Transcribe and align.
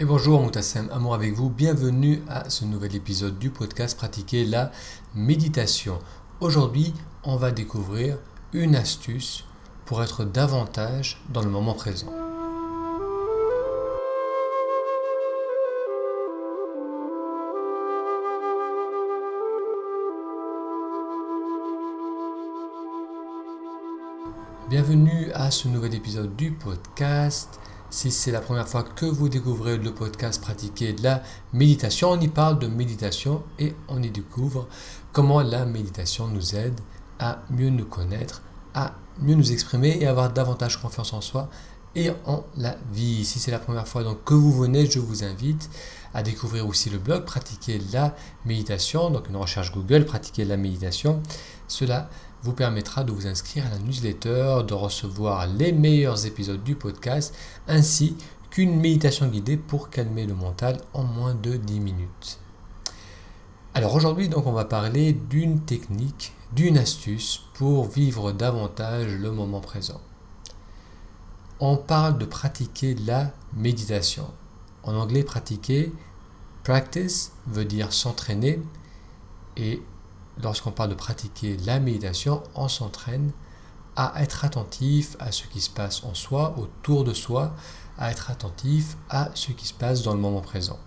Et 0.00 0.04
bonjour 0.04 0.40
Moutassem, 0.40 0.88
amour 0.92 1.12
avec 1.12 1.32
vous, 1.32 1.50
bienvenue 1.50 2.22
à 2.28 2.48
ce 2.50 2.64
nouvel 2.64 2.94
épisode 2.94 3.36
du 3.36 3.50
podcast 3.50 3.98
Pratiquer 3.98 4.44
la 4.44 4.70
méditation. 5.12 5.98
Aujourd'hui, 6.38 6.94
on 7.24 7.34
va 7.34 7.50
découvrir 7.50 8.16
une 8.52 8.76
astuce 8.76 9.42
pour 9.86 10.00
être 10.00 10.24
davantage 10.24 11.20
dans 11.30 11.42
le 11.42 11.50
moment 11.50 11.74
présent. 11.74 12.12
Bienvenue 24.70 25.32
à 25.34 25.50
ce 25.50 25.66
nouvel 25.66 25.96
épisode 25.96 26.36
du 26.36 26.52
podcast. 26.52 27.58
Si 27.90 28.10
c'est 28.10 28.32
la 28.32 28.42
première 28.42 28.68
fois 28.68 28.82
que 28.82 29.06
vous 29.06 29.30
découvrez 29.30 29.78
le 29.78 29.94
podcast 29.94 30.42
Pratiquer 30.42 30.92
de 30.92 31.02
la 31.02 31.22
méditation, 31.54 32.10
on 32.10 32.20
y 32.20 32.28
parle 32.28 32.58
de 32.58 32.66
méditation 32.66 33.42
et 33.58 33.74
on 33.88 34.02
y 34.02 34.10
découvre 34.10 34.68
comment 35.12 35.40
la 35.40 35.64
méditation 35.64 36.28
nous 36.28 36.54
aide 36.54 36.78
à 37.18 37.38
mieux 37.48 37.70
nous 37.70 37.86
connaître, 37.86 38.42
à 38.74 38.92
mieux 39.22 39.34
nous 39.34 39.52
exprimer 39.52 39.96
et 40.02 40.06
avoir 40.06 40.30
davantage 40.30 40.76
confiance 40.82 41.14
en 41.14 41.22
soi 41.22 41.48
et 41.94 42.10
en 42.26 42.44
la 42.58 42.76
vie. 42.92 43.24
Si 43.24 43.38
c'est 43.38 43.50
la 43.50 43.58
première 43.58 43.88
fois 43.88 44.04
donc 44.04 44.22
que 44.22 44.34
vous 44.34 44.52
venez, 44.52 44.84
je 44.84 44.98
vous 44.98 45.24
invite 45.24 45.70
à 46.12 46.22
découvrir 46.22 46.68
aussi 46.68 46.90
le 46.90 46.98
blog 46.98 47.24
Pratiquer 47.24 47.80
la 47.94 48.14
méditation, 48.44 49.08
donc 49.08 49.30
une 49.30 49.36
recherche 49.36 49.72
Google 49.72 50.04
Pratiquer 50.04 50.44
la 50.44 50.58
méditation. 50.58 51.22
Cela 51.68 52.10
vous 52.42 52.52
permettra 52.52 53.04
de 53.04 53.12
vous 53.12 53.26
inscrire 53.26 53.66
à 53.66 53.70
la 53.70 53.78
newsletter, 53.78 54.62
de 54.66 54.74
recevoir 54.74 55.46
les 55.46 55.72
meilleurs 55.72 56.26
épisodes 56.26 56.62
du 56.62 56.74
podcast, 56.74 57.34
ainsi 57.66 58.16
qu'une 58.50 58.80
méditation 58.80 59.26
guidée 59.26 59.56
pour 59.56 59.90
calmer 59.90 60.26
le 60.26 60.34
mental 60.34 60.80
en 60.94 61.04
moins 61.04 61.34
de 61.34 61.56
10 61.56 61.80
minutes. 61.80 62.38
Alors 63.74 63.94
aujourd'hui, 63.94 64.28
donc, 64.28 64.46
on 64.46 64.52
va 64.52 64.64
parler 64.64 65.12
d'une 65.12 65.60
technique, 65.60 66.32
d'une 66.52 66.78
astuce 66.78 67.42
pour 67.54 67.86
vivre 67.88 68.32
davantage 68.32 69.12
le 69.12 69.30
moment 69.30 69.60
présent. 69.60 70.00
On 71.60 71.76
parle 71.76 72.18
de 72.18 72.24
pratiquer 72.24 72.94
la 72.94 73.32
méditation. 73.56 74.26
En 74.82 74.94
anglais, 74.94 75.22
pratiquer, 75.22 75.92
practice 76.64 77.32
veut 77.46 77.64
dire 77.64 77.92
s'entraîner 77.92 78.60
et 79.56 79.82
lorsqu'on 80.42 80.70
parle 80.70 80.90
de 80.90 80.94
pratiquer 80.94 81.56
la 81.64 81.80
méditation, 81.80 82.42
on 82.54 82.68
s'entraîne 82.68 83.32
à 83.96 84.22
être 84.22 84.44
attentif 84.44 85.16
à 85.18 85.32
ce 85.32 85.44
qui 85.48 85.60
se 85.60 85.70
passe 85.70 86.04
en 86.04 86.14
soi, 86.14 86.54
autour 86.56 87.04
de 87.04 87.12
soi, 87.12 87.54
à 87.98 88.12
être 88.12 88.30
attentif 88.30 88.96
à 89.10 89.30
ce 89.34 89.50
qui 89.52 89.66
se 89.66 89.74
passe 89.74 90.02
dans 90.02 90.14
le 90.14 90.20
moment 90.20 90.40
présent. 90.40 90.78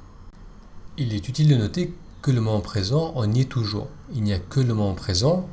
Il 0.97 1.13
est 1.13 1.27
utile 1.27 1.49
de 1.49 1.55
noter 1.55 1.93
que 2.21 2.31
le 2.31 2.39
moment 2.39 2.61
présent, 2.61 3.11
on 3.15 3.31
y 3.31 3.41
est 3.41 3.45
toujours. 3.45 3.87
Il 4.13 4.23
n'y 4.23 4.33
a 4.33 4.39
que 4.39 4.59
le 4.59 4.73
moment 4.73 4.93
présent. 4.93 5.47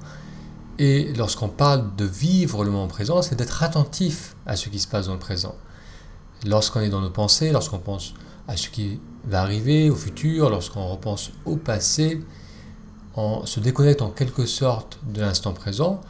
Et 0.79 1.13
lorsqu'on 1.15 1.49
parle 1.49 1.97
de 1.97 2.05
vivre 2.05 2.63
le 2.63 2.71
moment 2.71 2.87
présent, 2.87 3.23
c'est 3.23 3.35
d'être 3.35 3.63
attentif 3.63 4.37
à 4.47 4.55
ce 4.55 4.69
qui 4.69 4.79
se 4.79 4.87
passe 4.87 5.07
dans 5.07 5.15
le 5.15 5.19
présent. 5.19 5.57
Lorsqu'on 6.47 6.81
est 6.81 6.91
dans 6.91 7.01
nos 7.01 7.11
pensées, 7.11 7.51
lorsqu'on 7.51 7.79
pense 7.79 8.15
à 8.47 8.57
ce 8.57 8.69
qui 8.69 9.01
va 9.25 9.43
arriver 9.43 9.91
au 9.91 9.97
futur, 9.97 10.51
lorsqu'on 10.51 10.87
repense 10.87 11.33
au 11.45 11.57
passé, 11.57 12.23
on 13.19 13.47
se 13.47 13.59
déconnecte 13.59 14.01
en 14.01 14.11
quelque 14.11 14.47
sorte 14.47 15.01
de 15.03 15.21
l'instant 15.21 15.53
présent 15.53 16.01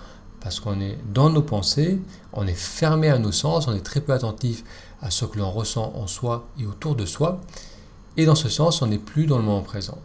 parce 0.42 0.61
qu'on 0.61 0.78
est 0.78 0.98
dans 1.14 1.31
nos 1.31 1.41
pensées, 1.41 1.98
on 2.34 2.47
est 2.47 2.53
fermé 2.53 3.09
à 3.09 3.19
nos 3.19 3.33
sens, 3.33 3.67
on 3.67 3.75
est 3.75 3.81
très 3.81 4.03
peu 4.03 4.12
attentif 4.12 4.62
à 5.01 5.11
ce 5.11 5.25
que 5.25 5.39
l'on 5.39 5.51
ressent 5.51 5.91
en 5.97 6.06
soi 6.06 6.47
et 6.61 6.67
autour 6.67 6.97
de 6.97 7.06
soi. 7.06 7.41
Et 8.19 8.27
dans 8.27 8.34
ce 8.34 8.51
sens, 8.51 8.83
on 8.83 8.89
n'est 8.89 8.98
plus 8.98 9.25
dans 9.25 9.39
le 9.39 9.45
moment 9.45 9.62
présent. 9.62 9.97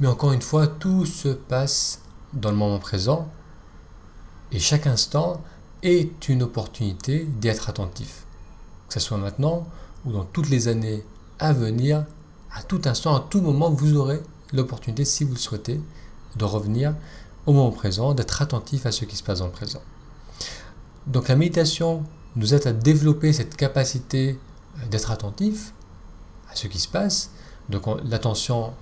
Mais 0.00 0.06
encore 0.06 0.32
une 0.32 0.40
fois, 0.40 0.66
tout 0.66 1.04
se 1.04 1.28
passe 1.28 2.00
dans 2.32 2.50
le 2.50 2.56
moment 2.56 2.78
présent 2.78 3.28
et 4.50 4.58
chaque 4.58 4.86
instant 4.86 5.42
est 5.82 6.30
une 6.30 6.42
opportunité 6.42 7.26
d'y 7.26 7.48
être 7.48 7.68
attentif. 7.68 8.24
Que 8.88 8.94
ce 8.94 9.00
soit 9.00 9.18
maintenant 9.18 9.66
ou 10.06 10.12
dans 10.12 10.24
toutes 10.24 10.48
les 10.48 10.68
années 10.68 11.04
à 11.38 11.52
venir, 11.52 12.06
à 12.54 12.62
tout 12.62 12.80
instant, 12.86 13.14
à 13.14 13.26
tout 13.28 13.42
moment, 13.42 13.68
vous 13.68 13.96
aurez 13.96 14.22
l'opportunité, 14.54 15.04
si 15.04 15.24
vous 15.24 15.34
le 15.34 15.38
souhaitez, 15.38 15.78
de 16.36 16.44
revenir 16.44 16.94
au 17.46 17.52
moment 17.52 17.70
présent, 17.70 18.14
d'être 18.14 18.42
attentif 18.42 18.86
à 18.86 18.92
ce 18.92 19.04
qui 19.04 19.16
se 19.16 19.22
passe 19.22 19.38
dans 19.38 19.46
le 19.46 19.52
présent. 19.52 19.82
Donc 21.06 21.28
la 21.28 21.36
méditation 21.36 22.04
nous 22.36 22.54
aide 22.54 22.66
à 22.66 22.72
développer 22.72 23.32
cette 23.32 23.56
capacité 23.56 24.38
d'être 24.90 25.10
attentif 25.10 25.72
à 26.50 26.56
ce 26.56 26.66
qui 26.66 26.78
se 26.78 26.88
passe. 26.88 27.30
Donc 27.68 27.86
l'attention, 28.04 28.74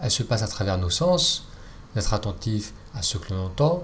elle 0.00 0.10
se 0.10 0.22
passe 0.22 0.42
à 0.42 0.48
travers 0.48 0.78
nos 0.78 0.90
sens, 0.90 1.46
d'être 1.94 2.12
attentif 2.12 2.74
à 2.94 3.02
ce 3.02 3.18
que 3.18 3.32
l'on 3.32 3.46
entend, 3.46 3.82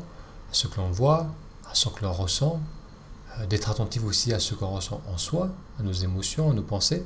à 0.50 0.54
ce 0.54 0.66
que 0.66 0.76
l'on 0.76 0.90
voit, 0.90 1.26
à 1.70 1.74
ce 1.74 1.88
que 1.88 2.04
l'on 2.04 2.12
ressent, 2.12 2.60
euh, 3.38 3.46
d'être 3.46 3.70
attentif 3.70 4.04
aussi 4.04 4.32
à 4.32 4.38
ce 4.38 4.54
qu'on 4.54 4.68
ressent 4.68 5.00
en 5.12 5.16
soi, 5.16 5.48
à 5.80 5.82
nos 5.82 5.92
émotions, 5.92 6.50
à 6.50 6.54
nos 6.54 6.62
pensées. 6.62 7.04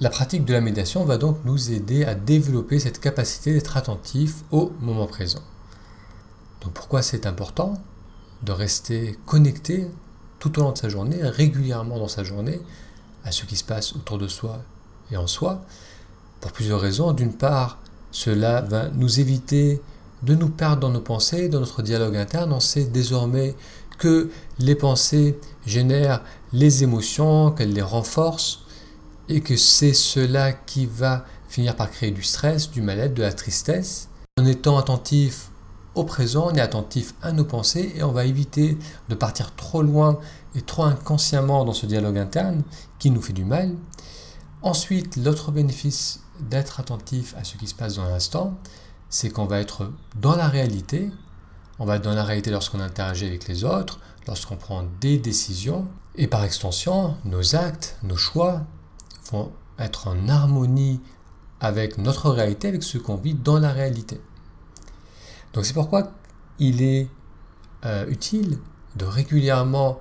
La 0.00 0.08
pratique 0.08 0.46
de 0.46 0.54
la 0.54 0.62
méditation 0.62 1.04
va 1.04 1.18
donc 1.18 1.38
nous 1.44 1.70
aider 1.70 2.04
à 2.04 2.14
développer 2.14 2.78
cette 2.78 2.98
capacité 2.98 3.52
d'être 3.52 3.76
attentif 3.76 4.36
au 4.50 4.72
moment 4.80 5.06
présent. 5.06 5.42
Donc 6.62 6.72
pourquoi 6.72 7.02
c'est 7.02 7.26
important 7.26 7.74
de 8.42 8.52
rester 8.52 9.18
connecté 9.26 9.86
tout 10.38 10.58
au 10.58 10.62
long 10.62 10.72
de 10.72 10.78
sa 10.78 10.88
journée, 10.88 11.18
régulièrement 11.22 11.98
dans 11.98 12.08
sa 12.08 12.24
journée, 12.24 12.60
à 13.24 13.32
ce 13.32 13.44
qui 13.44 13.54
se 13.54 13.64
passe 13.64 13.94
autour 13.94 14.18
de 14.18 14.28
soi 14.28 14.62
et 15.10 15.16
en 15.16 15.26
soi? 15.26 15.62
Pour 16.40 16.52
plusieurs 16.52 16.80
raisons. 16.80 17.12
D'une 17.12 17.34
part, 17.34 17.78
cela 18.10 18.62
va 18.62 18.88
nous 18.88 19.20
éviter 19.20 19.82
de 20.22 20.34
nous 20.34 20.48
perdre 20.48 20.80
dans 20.80 20.90
nos 20.90 21.00
pensées, 21.00 21.48
dans 21.48 21.60
notre 21.60 21.82
dialogue 21.82 22.16
interne. 22.16 22.52
On 22.52 22.60
sait 22.60 22.84
désormais 22.84 23.54
que 23.98 24.30
les 24.58 24.74
pensées 24.74 25.38
génèrent 25.66 26.22
les 26.52 26.82
émotions, 26.82 27.52
qu'elles 27.52 27.74
les 27.74 27.82
renforcent 27.82 28.61
et 29.28 29.40
que 29.40 29.56
c'est 29.56 29.94
cela 29.94 30.52
qui 30.52 30.86
va 30.86 31.24
finir 31.48 31.76
par 31.76 31.90
créer 31.90 32.10
du 32.10 32.22
stress, 32.22 32.70
du 32.70 32.82
mal-être, 32.82 33.14
de 33.14 33.22
la 33.22 33.32
tristesse. 33.32 34.08
En 34.40 34.46
étant 34.46 34.78
attentif 34.78 35.50
au 35.94 36.04
présent, 36.04 36.48
on 36.50 36.54
est 36.54 36.60
attentif 36.60 37.14
à 37.22 37.32
nos 37.32 37.44
pensées 37.44 37.92
et 37.96 38.02
on 38.02 38.12
va 38.12 38.24
éviter 38.24 38.78
de 39.08 39.14
partir 39.14 39.54
trop 39.54 39.82
loin 39.82 40.18
et 40.54 40.62
trop 40.62 40.84
inconsciemment 40.84 41.64
dans 41.64 41.74
ce 41.74 41.86
dialogue 41.86 42.16
interne 42.18 42.62
qui 42.98 43.10
nous 43.10 43.20
fait 43.20 43.34
du 43.34 43.44
mal. 43.44 43.74
Ensuite, 44.62 45.16
l'autre 45.16 45.50
bénéfice 45.50 46.20
d'être 46.40 46.80
attentif 46.80 47.34
à 47.38 47.44
ce 47.44 47.56
qui 47.56 47.66
se 47.66 47.74
passe 47.74 47.96
dans 47.96 48.08
l'instant, 48.08 48.56
c'est 49.10 49.28
qu'on 49.28 49.44
va 49.44 49.60
être 49.60 49.92
dans 50.16 50.34
la 50.34 50.48
réalité. 50.48 51.10
On 51.78 51.84
va 51.84 51.96
être 51.96 52.04
dans 52.04 52.14
la 52.14 52.24
réalité 52.24 52.50
lorsqu'on 52.50 52.80
interagit 52.80 53.26
avec 53.26 53.46
les 53.48 53.64
autres, 53.64 54.00
lorsqu'on 54.26 54.56
prend 54.56 54.84
des 55.00 55.18
décisions, 55.18 55.86
et 56.14 56.26
par 56.26 56.44
extension, 56.44 57.16
nos 57.24 57.56
actes, 57.56 57.96
nos 58.02 58.16
choix, 58.16 58.62
être 59.78 60.08
en 60.08 60.28
harmonie 60.28 61.00
avec 61.60 61.98
notre 61.98 62.30
réalité, 62.30 62.68
avec 62.68 62.82
ce 62.82 62.98
qu'on 62.98 63.16
vit 63.16 63.34
dans 63.34 63.58
la 63.58 63.72
réalité. 63.72 64.20
Donc 65.52 65.64
c'est 65.64 65.74
pourquoi 65.74 66.10
il 66.58 66.82
est 66.82 67.08
euh, 67.84 68.06
utile 68.08 68.58
de 68.96 69.04
régulièrement 69.04 70.00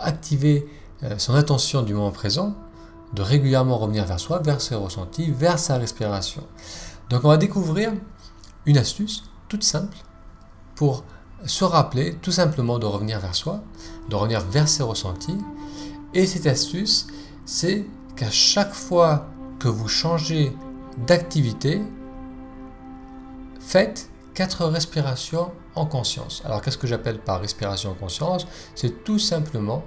activer 0.00 0.66
euh, 1.02 1.18
son 1.18 1.34
attention 1.34 1.82
du 1.82 1.94
moment 1.94 2.12
présent, 2.12 2.54
de 3.14 3.22
régulièrement 3.22 3.78
revenir 3.78 4.04
vers 4.04 4.20
soi, 4.20 4.38
vers 4.38 4.60
ses 4.60 4.74
ressentis, 4.74 5.30
vers 5.30 5.58
sa 5.58 5.76
respiration. 5.76 6.42
Donc 7.10 7.24
on 7.24 7.28
va 7.28 7.36
découvrir 7.36 7.92
une 8.66 8.78
astuce 8.78 9.24
toute 9.48 9.64
simple 9.64 9.96
pour 10.74 11.04
se 11.44 11.64
rappeler 11.64 12.14
tout 12.22 12.30
simplement 12.30 12.78
de 12.78 12.86
revenir 12.86 13.18
vers 13.18 13.34
soi, 13.34 13.62
de 14.08 14.14
revenir 14.14 14.40
vers 14.40 14.68
ses 14.68 14.82
ressentis. 14.82 15.36
Et 16.14 16.26
cette 16.26 16.46
astuce, 16.46 17.06
c'est 17.44 17.84
qu'à 18.16 18.30
chaque 18.30 18.74
fois 18.74 19.28
que 19.58 19.68
vous 19.68 19.88
changez 19.88 20.52
d'activité, 21.06 21.80
faites 23.60 24.10
quatre 24.34 24.66
respirations 24.66 25.52
en 25.74 25.86
conscience. 25.86 26.42
Alors 26.44 26.60
qu'est-ce 26.60 26.78
que 26.78 26.86
j'appelle 26.86 27.18
par 27.18 27.40
respiration 27.40 27.90
en 27.90 27.94
conscience? 27.94 28.46
C'est 28.74 29.04
tout 29.04 29.18
simplement 29.18 29.84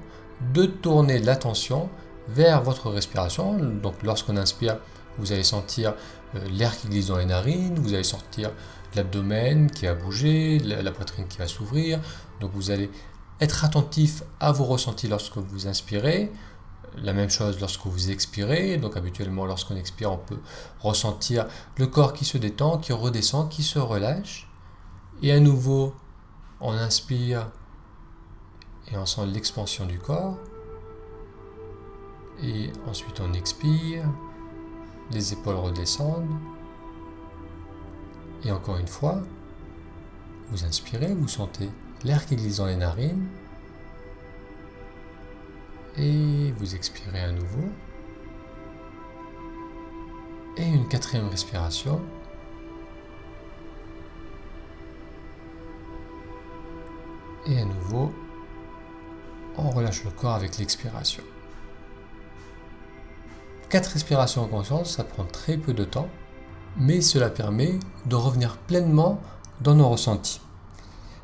de 0.54 0.66
tourner 0.66 1.20
l'attention 1.20 1.90
vers 2.28 2.62
votre 2.62 2.90
respiration. 2.90 3.58
Donc 3.58 3.96
lorsqu'on 4.04 4.38
inspire, 4.38 4.78
vous 5.18 5.32
allez 5.32 5.44
sentir 5.44 5.94
euh, 6.36 6.40
l'air 6.50 6.78
qui 6.78 6.88
glisse 6.88 7.08
dans 7.08 7.18
les 7.18 7.26
narines, 7.26 7.76
vous 7.80 7.94
allez 7.94 8.04
sentir 8.04 8.52
l'abdomen 8.96 9.70
qui 9.70 9.86
va 9.86 9.94
bouger, 9.94 10.60
la 10.60 10.92
poitrine 10.92 11.28
qui 11.28 11.38
va 11.38 11.48
s'ouvrir. 11.48 12.00
Donc 12.40 12.52
vous 12.54 12.72
allez 12.72 12.90
être 13.42 13.66
attentif 13.66 14.24
à 14.40 14.52
vos 14.52 14.64
ressentis 14.66 15.08
lorsque 15.08 15.38
vous 15.38 15.68
inspirez, 15.68 16.32
la 17.02 17.14
même 17.14 17.30
chose 17.30 17.60
lorsque 17.60 17.86
vous 17.86 18.12
expirez. 18.12 18.78
Donc 18.78 18.98
habituellement 18.98 19.46
lorsqu'on 19.46 19.76
expire, 19.76 20.12
on 20.12 20.18
peut 20.18 20.40
ressentir 20.80 21.48
le 21.78 21.88
corps 21.88 22.14
qui 22.14 22.26
se 22.26 22.38
détend, 22.38 22.78
qui 22.78 22.94
redescend, 22.94 23.50
qui 23.50 23.64
se 23.64 23.80
relâche. 23.80 24.50
Et 25.22 25.32
à 25.32 25.40
nouveau, 25.40 25.94
on 26.60 26.72
inspire 26.72 27.50
et 28.92 28.98
on 28.98 29.06
sent 29.06 29.26
l'expansion 29.28 29.86
du 29.86 30.00
corps. 30.00 30.38
Et 32.44 32.72
ensuite 32.88 33.20
on 33.22 33.34
expire 33.34 34.06
les 35.12 35.34
épaules 35.34 35.56
redescendent. 35.56 36.40
Et 38.44 38.52
encore 38.52 38.78
une 38.78 38.88
fois, 38.88 39.22
vous 40.50 40.66
inspirez, 40.66 41.14
vous 41.14 41.28
sentez 41.28 41.70
l'air 42.04 42.26
qui 42.26 42.36
glisse 42.36 42.58
dans 42.58 42.68
les 42.68 42.76
narines. 42.76 43.28
Et 45.98 46.52
vous 46.58 46.76
expirez 46.76 47.22
à 47.22 47.32
nouveau. 47.32 47.70
Et 50.58 50.68
une 50.68 50.88
quatrième 50.88 51.30
respiration. 51.30 52.02
Et 57.48 57.60
à 57.60 57.66
nouveau, 57.66 58.12
on 59.58 59.70
relâche 59.70 60.04
le 60.04 60.12
corps 60.12 60.34
avec 60.34 60.58
l'expiration. 60.58 61.24
Quatre 63.70 63.92
respirations 63.92 64.44
en 64.44 64.48
conscience, 64.48 64.96
ça 64.96 65.04
prend 65.04 65.26
très 65.26 65.58
peu 65.58 65.74
de 65.74 65.84
temps, 65.84 66.10
mais 66.78 67.02
cela 67.02 67.30
permet 67.30 67.80
de 68.06 68.16
revenir 68.16 68.58
pleinement 68.58 69.22
dans 69.62 69.76
nos 69.76 69.90
ressentis. 69.90 70.42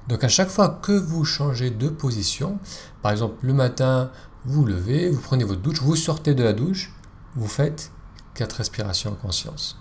Donc 0.07 0.23
à 0.23 0.27
chaque 0.27 0.49
fois 0.49 0.69
que 0.81 0.91
vous 0.91 1.23
changez 1.25 1.69
de 1.69 1.87
position, 1.87 2.59
par 3.01 3.11
exemple 3.11 3.45
le 3.45 3.53
matin, 3.53 4.11
vous 4.45 4.65
levez, 4.65 5.09
vous 5.09 5.19
prenez 5.19 5.43
votre 5.43 5.61
douche, 5.61 5.81
vous 5.81 5.95
sortez 5.95 6.33
de 6.33 6.43
la 6.43 6.53
douche, 6.53 6.91
vous 7.35 7.47
faites 7.47 7.91
quatre 8.33 8.53
respirations 8.53 9.11
en 9.11 9.15
conscience. 9.15 9.77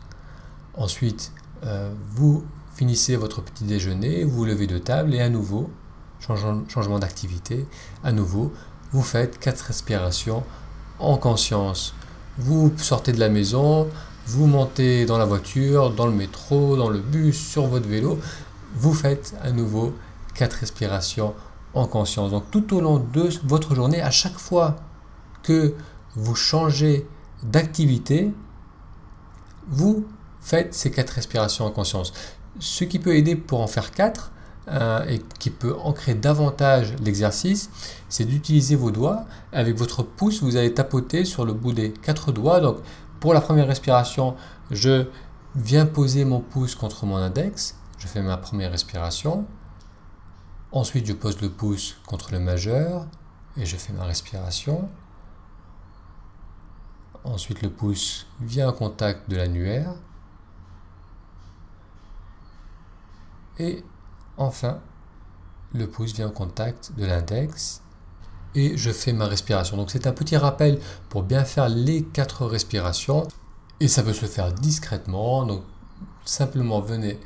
Ensuite, 0.75 1.33
euh, 1.65 1.93
vous 2.13 2.45
finissez 2.75 3.17
votre 3.17 3.43
petit 3.43 3.65
déjeuner, 3.65 4.25
vous 4.25 4.45
levez 4.45 4.67
de 4.67 4.79
table 4.79 5.15
et 5.15 5.21
à 5.21 5.29
nouveau, 5.29 5.71
changement, 6.21 6.99
d'activité, 6.99 7.67
à 8.05 8.13
nouveau, 8.13 8.53
vous 8.93 9.03
faites 9.03 9.39
quatre 9.39 9.61
respirations 9.61 10.45
en 10.99 11.17
conscience. 11.17 11.95
Vous 12.39 12.73
sortez 12.77 13.13
de 13.13 13.21
la 13.21 13.29
maison, 13.29 13.89
vous 14.27 14.47
montez 14.47 15.07
dans 15.07 15.19
la 15.19 15.25
voiture, 15.25 15.91
dans 15.91 16.07
le 16.07 16.13
métro, 16.13 16.77
dans 16.77 16.89
le 16.89 17.01
bus, 17.01 17.39
sur 17.39 17.67
votre 17.67 17.89
vélo, 17.89 18.19
vous 18.75 18.95
faites 18.95 19.35
à 19.43 19.51
nouveau 19.51 19.95
quatre 20.35 20.55
respirations 20.55 21.29
en 21.29 21.50
conscience. 21.75 22.31
Donc 22.31 22.51
tout 22.51 22.75
au 22.77 22.81
long 22.81 22.99
de 22.99 23.29
votre 23.45 23.75
journée, 23.75 24.01
à 24.01 24.11
chaque 24.11 24.39
fois 24.39 24.77
que 25.43 25.75
vous 26.15 26.35
changez 26.35 27.07
d'activité, 27.43 28.33
vous 29.69 30.07
faites 30.41 30.75
ces 30.75 30.91
quatre 30.91 31.11
respirations 31.11 31.67
en 31.67 31.71
conscience. 31.71 32.13
Ce 32.59 32.85
qui 32.85 32.99
peut 32.99 33.15
aider 33.17 33.37
pour 33.37 33.61
en 33.61 33.67
faire 33.67 33.93
quatre, 33.93 34.33
euh, 34.69 35.05
et 35.09 35.21
qui 35.41 35.51
peut 35.51 35.75
ancrer 35.83 36.15
davantage 36.15 36.95
l'exercice, 37.03 37.71
c'est 38.09 38.25
d'utiliser 38.25 38.77
vos 38.77 38.93
doigts. 38.93 39.25
Avec 39.53 39.77
votre 39.77 40.05
pouce, 40.05 40.43
vous 40.43 40.57
allez 40.57 40.73
tapoter 40.73 41.25
sur 41.25 41.45
le 41.45 41.53
bout 41.53 41.73
des 41.73 41.91
quatre 41.91 42.31
doigts. 42.31 42.61
Donc, 42.61 42.77
pour 43.19 43.35
la 43.35 43.41
première 43.41 43.67
respiration, 43.67 44.37
je 44.71 45.07
viens 45.57 45.87
poser 45.87 46.25
mon 46.25 46.41
pouce 46.41 46.77
contre 46.77 47.05
mon 47.05 47.17
index. 47.17 47.75
Je 47.99 48.07
fais 48.07 48.23
ma 48.23 48.37
première 48.37 48.71
respiration. 48.71 49.45
Ensuite, 50.73 51.07
je 51.07 51.13
pose 51.13 51.41
le 51.41 51.51
pouce 51.51 51.97
contre 52.07 52.33
le 52.33 52.41
majeur 52.41 53.07
et 53.57 53.67
je 53.67 53.77
fais 53.77 53.93
ma 53.93 54.05
respiration. 54.05 54.89
Ensuite, 57.25 57.63
le 57.63 57.71
pouce 57.71 58.27
vient 58.41 58.69
en 58.69 58.73
contact 58.73 59.29
de 59.29 59.37
l'annuaire. 59.37 59.95
Et 63.59 63.85
Enfin, 64.41 64.81
le 65.75 65.87
pouce 65.87 66.15
vient 66.15 66.29
en 66.29 66.31
contact 66.31 66.93
de 66.97 67.05
l'index 67.05 67.83
et 68.55 68.79
je 68.79 68.91
fais 68.91 69.13
ma 69.13 69.27
respiration. 69.27 69.77
Donc 69.77 69.91
c'est 69.91 70.07
un 70.07 70.15
petit 70.15 70.39
rappel 70.39 70.81
pour 71.11 71.25
bien 71.25 71.45
faire 71.45 71.69
les 71.69 72.03
quatre 72.03 72.47
respirations 72.47 73.29
et 73.81 73.87
ça 73.87 74.03
peut 74.03 74.15
se 74.15 74.25
faire 74.25 74.51
discrètement. 74.55 75.45
Donc 75.45 75.63
simplement 76.25 76.81
venez 76.81 77.21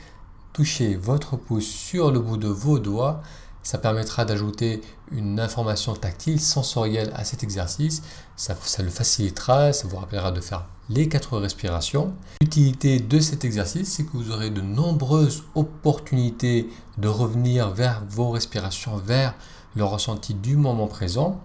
toucher 0.55 0.95
votre 0.95 1.37
pouce 1.37 1.67
sur 1.67 2.11
le 2.11 2.21
bout 2.21 2.39
de 2.39 2.49
vos 2.49 2.79
doigts 2.79 3.21
ça 3.65 3.79
permettra 3.79 4.27
d'ajouter 4.27 4.83
une 5.11 5.41
information 5.41 5.95
tactile, 5.95 6.39
sensorielle 6.39 7.11
à 7.17 7.25
cet 7.25 7.43
exercice. 7.43 8.03
Ça, 8.37 8.55
le 8.83 8.91
facilitera, 8.91 9.73
ça 9.73 9.89
vous 9.89 9.97
rappellera 9.97 10.33
de 10.33 10.41
faire 10.43 10.67
les 10.91 11.09
quatre 11.09 11.39
respirations. 11.39 12.13
L'utilité 12.43 13.01
de 13.01 13.19
cet 13.21 13.45
exercice, 13.47 13.91
c'est 13.91 14.05
que 14.05 14.13
vous 14.13 14.31
aurez 14.31 14.51
de 14.51 14.61
nombreuses 14.61 15.45
opportunités 15.55 16.69
de 16.99 17.09
revenir 17.09 17.71
vers 17.71 18.03
vos 18.07 18.31
respirations, 18.31 18.99
vers 18.99 19.35
le 19.75 19.85
ressenti 19.85 20.35
du 20.35 20.57
moment 20.57 20.87
présent. 20.87 21.41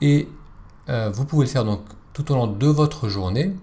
Et 0.00 0.28
euh, 0.88 1.10
vous 1.14 1.24
pouvez 1.24 1.44
le 1.44 1.50
faire 1.50 1.64
donc 1.64 1.82
tout 2.12 2.32
au 2.32 2.34
long 2.34 2.48
de 2.48 2.66
votre 2.66 3.08
journée. 3.08 3.54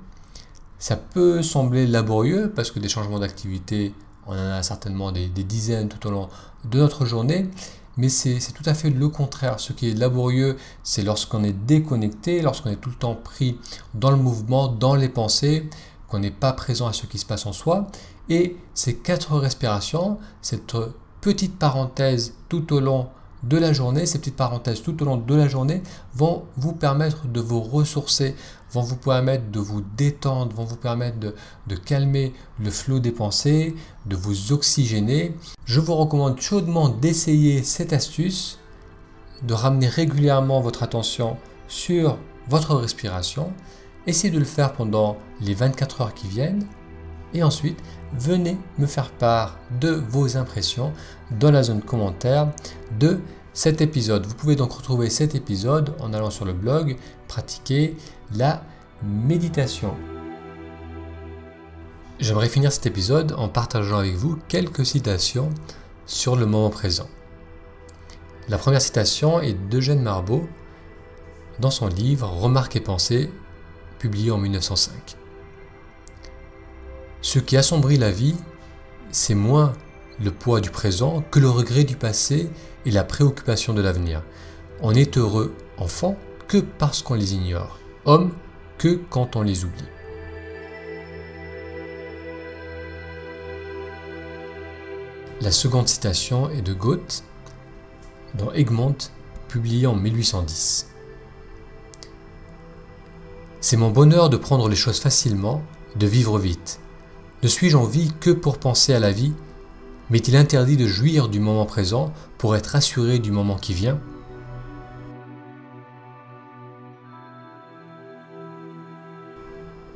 Ça 0.79 0.95
peut 0.95 1.43
sembler 1.43 1.85
laborieux 1.85 2.49
parce 2.55 2.71
que 2.71 2.79
des 2.79 2.87
changements 2.87 3.19
d'activité 3.19 3.93
on 4.27 4.33
en 4.33 4.51
a 4.51 4.63
certainement 4.63 5.11
des, 5.11 5.27
dizaines 5.27 5.89
tout 5.89 6.07
au 6.07 6.11
long 6.11 6.29
de 6.65 6.79
notre 6.79 7.05
journée, 7.05 7.49
mais 7.97 8.09
c'est 8.09 8.39
tout 8.53 8.63
à 8.65 8.73
fait 8.73 8.89
le 8.89 9.09
contraire. 9.09 9.59
Ce 9.59 9.73
qui 9.73 9.89
est 9.89 9.93
laborieux, 9.93 10.57
c'est 10.83 11.03
lorsqu'on 11.03 11.43
est 11.43 11.53
déconnecté, 11.53 12.41
lorsqu'on 12.41 12.69
est 12.69 12.75
tout 12.75 12.89
le 12.89 12.95
temps 12.95 13.15
pris 13.15 13.57
dans 13.93 14.11
le 14.11 14.17
mouvement, 14.17 14.67
dans 14.67 14.95
les 14.95 15.09
pensées, 15.09 15.69
qu'on 16.07 16.19
n'est 16.19 16.31
pas 16.31 16.53
présent 16.53 16.87
à 16.87 16.93
ce 16.93 17.05
qui 17.05 17.17
se 17.17 17.25
passe 17.25 17.45
en 17.45 17.53
soi. 17.53 17.87
Et 18.29 18.57
ces 18.73 18.97
quatre 18.97 19.37
respirations, 19.37 20.19
cette 20.41 20.75
petite 21.21 21.57
parenthèse 21.57 22.33
tout 22.49 22.73
au 22.73 22.79
long 22.79 23.07
de 23.43 23.57
la 23.57 23.73
journée, 23.73 24.05
ces 24.05 24.19
petites 24.19 24.35
parenthèses 24.35 24.81
tout 24.81 25.01
au 25.01 25.05
long 25.05 25.17
de 25.17 25.35
la 25.35 25.47
journée 25.47 25.81
vont 26.15 26.43
vous 26.57 26.73
permettre 26.73 27.27
de 27.27 27.39
vous 27.39 27.61
ressourcer, 27.61 28.35
vont 28.71 28.81
vous 28.81 28.95
permettre 28.95 29.49
de 29.51 29.59
vous 29.59 29.81
détendre, 29.95 30.55
vont 30.55 30.65
vous 30.65 30.75
permettre 30.75 31.17
de, 31.19 31.75
calmer 31.75 32.33
le 32.59 32.69
flot 32.69 32.99
des 32.99 33.11
pensées, 33.11 33.75
de 34.05 34.15
vous 34.15 34.51
oxygéner. 34.51 35.35
Je 35.65 35.79
vous 35.79 35.95
recommande 35.95 36.39
chaudement 36.39 36.89
d'essayer 36.89 37.63
cette 37.63 37.93
astuce, 37.93 38.59
de 39.43 39.53
ramener 39.53 39.87
régulièrement 39.87 40.61
votre 40.61 40.83
attention 40.83 41.37
sur 41.67 42.17
votre 42.49 42.75
respiration. 42.75 43.53
Essayez 44.05 44.33
de 44.33 44.39
le 44.39 44.45
faire 44.45 44.73
pendant 44.73 45.17
les 45.41 45.53
24 45.53 46.01
heures 46.01 46.13
qui 46.13 46.27
viennent. 46.27 46.65
Et 47.33 47.43
ensuite, 47.43 47.77
venez 48.13 48.57
me 48.77 48.85
faire 48.85 49.11
part 49.11 49.59
de 49.81 49.89
vos 49.89 50.37
impressions 50.37 50.93
dans 51.39 51.51
la 51.51 51.63
zone 51.63 51.81
commentaire 51.81 52.51
de 52.99 53.19
cet 53.57 53.81
épisode. 53.81 54.27
Vous 54.27 54.35
pouvez 54.35 54.55
donc 54.55 54.71
retrouver 54.71 55.09
cet 55.09 55.33
épisode 55.33 55.95
en 55.99 56.13
allant 56.13 56.29
sur 56.29 56.45
le 56.45 56.53
blog 56.53 56.95
pratiquer 57.27 57.97
la 58.35 58.61
méditation. 59.01 59.95
J'aimerais 62.19 62.49
finir 62.49 62.71
cet 62.71 62.85
épisode 62.85 63.33
en 63.35 63.49
partageant 63.49 63.97
avec 63.97 64.13
vous 64.13 64.37
quelques 64.47 64.85
citations 64.85 65.49
sur 66.05 66.35
le 66.35 66.45
moment 66.45 66.69
présent. 66.69 67.09
La 68.47 68.59
première 68.59 68.79
citation 68.79 69.41
est 69.41 69.53
d'Eugène 69.53 70.03
Marbeau 70.03 70.47
dans 71.57 71.71
son 71.71 71.87
livre 71.87 72.27
Remarques 72.27 72.75
et 72.75 72.79
pensées, 72.79 73.31
publié 73.97 74.29
en 74.29 74.37
1905. 74.37 74.93
Ce 77.23 77.39
qui 77.39 77.57
assombrit 77.57 77.97
la 77.97 78.11
vie, 78.11 78.35
c'est 79.09 79.33
moins 79.33 79.73
le 80.23 80.31
poids 80.31 80.61
du 80.61 80.69
présent 80.69 81.23
que 81.31 81.39
le 81.39 81.49
regret 81.49 81.83
du 81.83 81.95
passé 81.95 82.49
et 82.85 82.91
la 82.91 83.03
préoccupation 83.03 83.73
de 83.73 83.81
l'avenir. 83.81 84.23
On 84.81 84.93
est 84.93 85.17
heureux, 85.17 85.53
enfant, 85.77 86.17
que 86.47 86.57
parce 86.57 87.01
qu'on 87.01 87.15
les 87.15 87.33
ignore, 87.33 87.79
homme, 88.05 88.31
que 88.77 88.99
quand 89.09 89.35
on 89.35 89.41
les 89.41 89.65
oublie. 89.65 89.83
La 95.41 95.51
seconde 95.51 95.87
citation 95.87 96.49
est 96.49 96.61
de 96.61 96.73
Goethe 96.73 97.23
dans 98.35 98.51
Egmont, 98.53 98.97
publié 99.47 99.87
en 99.87 99.95
1810. 99.95 100.87
C'est 103.61 103.77
mon 103.77 103.89
bonheur 103.89 104.29
de 104.29 104.37
prendre 104.37 104.69
les 104.69 104.75
choses 104.75 104.99
facilement, 104.99 105.61
de 105.95 106.07
vivre 106.07 106.39
vite. 106.39 106.79
Ne 107.43 107.47
suis-je 107.47 107.77
en 107.77 107.83
vie 107.83 108.11
que 108.19 108.31
pour 108.31 108.57
penser 108.57 108.93
à 108.93 108.99
la 108.99 109.11
vie 109.11 109.33
M'est-il 110.09 110.37
interdit 110.37 110.77
de 110.77 110.87
jouir 110.87 111.27
du 111.27 111.41
moment 111.41 111.65
présent 111.65 112.13
pour 112.37 112.55
être 112.55 112.77
assuré 112.77 113.19
du 113.19 113.31
moment 113.31 113.55
qui 113.57 113.73
vient 113.73 113.99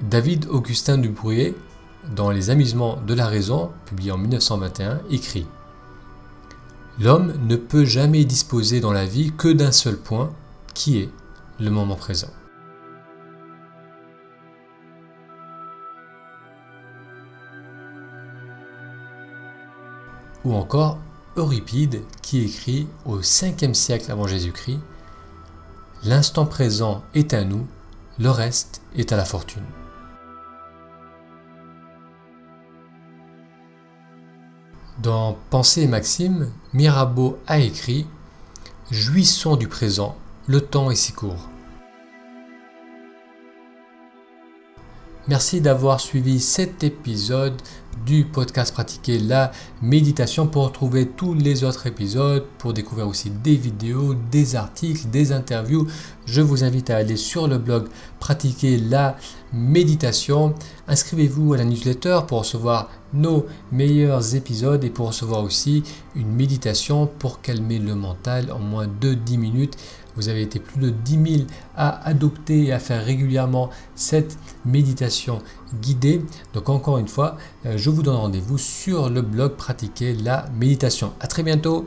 David 0.01 0.47
Augustin 0.49 0.97
Dubrouillet, 0.97 1.55
dans 2.13 2.31
Les 2.31 2.49
Amusements 2.49 2.97
de 3.07 3.13
la 3.13 3.27
raison, 3.27 3.71
publié 3.85 4.11
en 4.11 4.17
1921, 4.17 4.99
écrit 5.09 5.47
L'homme 6.99 7.33
ne 7.47 7.55
peut 7.55 7.85
jamais 7.85 8.25
disposer 8.25 8.81
dans 8.81 8.91
la 8.91 9.05
vie 9.05 9.31
que 9.37 9.47
d'un 9.47 9.71
seul 9.71 9.95
point, 9.95 10.33
qui 10.73 10.99
est 10.99 11.09
le 11.59 11.69
moment 11.69 11.95
présent. 11.95 12.27
ou 20.45 20.53
encore 20.55 20.98
Euripide 21.36 22.01
qui 22.21 22.43
écrit 22.43 22.88
au 23.05 23.19
5e 23.19 23.74
siècle 23.74 24.12
avant 24.12 24.27
Jésus-Christ 24.27 24.79
L'instant 26.03 26.45
présent 26.45 27.03
est 27.13 27.33
à 27.33 27.43
nous, 27.43 27.67
le 28.19 28.29
reste 28.29 28.81
est 28.95 29.13
à 29.13 29.17
la 29.17 29.25
fortune. 29.25 29.63
Dans 35.01 35.38
Pensées 35.50 35.83
et 35.83 35.88
Maximes, 35.88 36.51
Mirabeau 36.74 37.38
a 37.48 37.60
écrit 37.60 38.07
Jouissons 38.89 39.55
du 39.55 39.67
présent, 39.67 40.15
le 40.48 40.62
temps 40.62 40.91
est 40.91 40.95
si 40.95 41.13
court. 41.13 41.50
Merci 45.27 45.62
d'avoir 45.62 46.00
suivi 46.00 46.39
cet 46.39 46.83
épisode 46.83 47.62
du 48.05 48.25
podcast 48.25 48.74
Pratiquer 48.74 49.19
la 49.19 49.51
méditation 49.81 50.48
pour 50.48 50.65
retrouver 50.65 51.07
tous 51.07 51.33
les 51.33 51.63
autres 51.63 51.88
épisodes, 51.88 52.45
pour 52.57 52.74
découvrir 52.74 53.07
aussi 53.07 53.29
des 53.29 53.55
vidéos, 53.55 54.13
des 54.31 54.55
articles, 54.55 55.10
des 55.10 55.31
interviews. 55.31 55.88
Je 56.25 56.41
vous 56.41 56.63
invite 56.63 56.89
à 56.89 56.98
aller 56.98 57.17
sur 57.17 57.48
le 57.48 57.57
blog 57.57 57.88
Pratiquer 58.19 58.77
la 58.77 59.17
méditation. 59.53 60.53
Inscrivez-vous 60.88 61.53
à 61.53 61.57
la 61.57 61.65
newsletter 61.65 62.21
pour 62.27 62.39
recevoir 62.39 62.89
nos 63.13 63.45
meilleurs 63.71 64.36
épisodes 64.36 64.83
et 64.83 64.89
pour 64.89 65.07
recevoir 65.07 65.43
aussi 65.43 65.83
une 66.15 66.31
méditation 66.31 67.07
pour 67.07 67.41
calmer 67.41 67.79
le 67.79 67.95
mental 67.95 68.51
en 68.51 68.60
moins 68.60 68.88
de 68.88 69.13
10 69.13 69.38
minutes. 69.38 69.77
Vous 70.15 70.29
avez 70.29 70.41
été 70.41 70.59
plus 70.59 70.79
de 70.79 70.89
10 70.89 71.37
000 71.37 71.43
à 71.75 72.07
adopter 72.07 72.65
et 72.65 72.73
à 72.73 72.79
faire 72.79 73.03
régulièrement 73.03 73.69
cette 73.95 74.37
méditation 74.65 75.39
guidée. 75.81 76.21
Donc 76.53 76.69
encore 76.69 76.97
une 76.97 77.07
fois, 77.07 77.37
euh, 77.65 77.77
je 77.77 77.89
vous 77.89 78.03
donne 78.03 78.15
rendez-vous 78.15 78.57
sur 78.57 79.09
le 79.09 79.21
blog 79.21 79.53
Pratiquer 79.55 80.13
la 80.13 80.45
méditation. 80.57 81.13
À 81.19 81.27
très 81.27 81.43
bientôt 81.43 81.85